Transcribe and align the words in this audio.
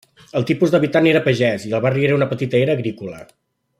El 0.39 0.45
tipus 0.51 0.71
d'habitant 0.75 1.09
era 1.11 1.21
pagès 1.27 1.67
i 1.67 1.73
el 1.79 1.83
barri 1.85 2.07
era 2.07 2.17
una 2.21 2.29
petita 2.33 2.59
era 2.63 2.77
agrícola. 2.81 3.21